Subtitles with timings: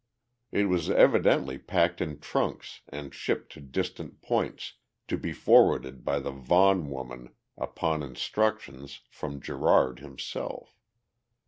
[0.51, 4.73] It was evidently packed in trunks and shipped to distant points,
[5.07, 10.75] to be forwarded by the Vaughan woman upon instructions from Gerard himself.